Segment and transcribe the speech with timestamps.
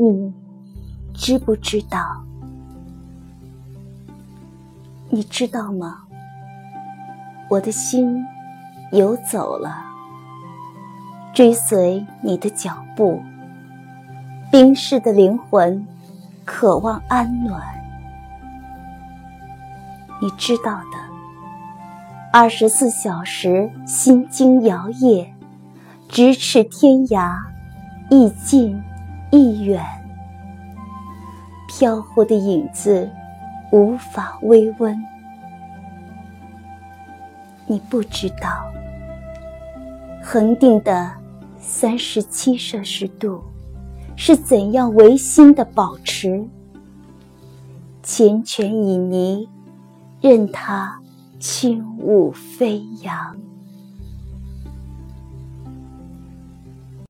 [0.00, 0.32] 你
[1.12, 2.24] 知不知道？
[5.10, 6.02] 你知道吗？
[7.50, 8.24] 我的心
[8.92, 9.74] 游走了，
[11.34, 13.20] 追随你的脚步。
[14.52, 15.84] 冰释的灵魂
[16.44, 17.60] 渴望安暖。
[20.20, 20.96] 你知道的，
[22.32, 25.26] 二十四小时心经摇曳，
[26.08, 27.36] 咫尺天涯，
[28.10, 28.80] 亦近
[29.30, 29.84] 亦远。
[31.68, 33.08] 飘忽的影子
[33.70, 34.98] 无法微温。
[37.66, 38.72] 你不知道，
[40.22, 41.12] 恒定的
[41.58, 43.42] 三十七摄氏度
[44.16, 46.48] 是怎样违心的保持？
[48.02, 49.46] 缱绻旖旎，
[50.22, 50.98] 任它
[51.38, 53.36] 轻舞飞扬。